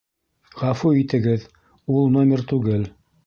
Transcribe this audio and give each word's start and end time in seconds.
Ғәфү 0.61 0.93
итегеҙ, 1.03 1.45
ул 1.97 2.09
номер 2.17 2.45
түгел 2.53 2.89